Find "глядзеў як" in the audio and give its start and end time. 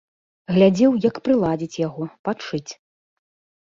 0.53-1.15